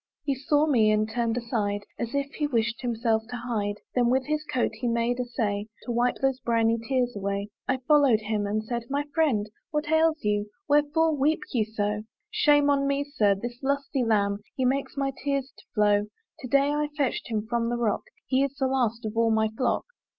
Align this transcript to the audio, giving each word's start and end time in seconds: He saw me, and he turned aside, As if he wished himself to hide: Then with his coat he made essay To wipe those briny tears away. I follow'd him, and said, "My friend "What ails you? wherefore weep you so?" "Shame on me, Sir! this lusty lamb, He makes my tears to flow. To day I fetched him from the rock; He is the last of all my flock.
He 0.23 0.33
saw 0.33 0.65
me, 0.65 0.89
and 0.89 1.07
he 1.07 1.13
turned 1.13 1.37
aside, 1.37 1.83
As 1.99 2.15
if 2.15 2.31
he 2.31 2.47
wished 2.47 2.81
himself 2.81 3.21
to 3.29 3.35
hide: 3.35 3.75
Then 3.93 4.09
with 4.09 4.25
his 4.25 4.43
coat 4.51 4.71
he 4.73 4.87
made 4.87 5.19
essay 5.19 5.67
To 5.83 5.91
wipe 5.91 6.15
those 6.23 6.39
briny 6.39 6.79
tears 6.79 7.13
away. 7.15 7.49
I 7.67 7.77
follow'd 7.87 8.21
him, 8.21 8.47
and 8.47 8.63
said, 8.63 8.85
"My 8.89 9.03
friend 9.13 9.47
"What 9.69 9.91
ails 9.91 10.23
you? 10.23 10.49
wherefore 10.67 11.15
weep 11.15 11.41
you 11.53 11.65
so?" 11.65 12.01
"Shame 12.31 12.67
on 12.67 12.87
me, 12.87 13.03
Sir! 13.03 13.35
this 13.35 13.61
lusty 13.61 14.03
lamb, 14.03 14.39
He 14.55 14.65
makes 14.65 14.97
my 14.97 15.13
tears 15.23 15.53
to 15.57 15.65
flow. 15.75 16.07
To 16.39 16.47
day 16.47 16.71
I 16.71 16.89
fetched 16.97 17.27
him 17.29 17.45
from 17.47 17.69
the 17.69 17.77
rock; 17.77 18.01
He 18.25 18.43
is 18.43 18.55
the 18.55 18.65
last 18.65 19.05
of 19.05 19.15
all 19.15 19.29
my 19.29 19.49
flock. 19.49 19.85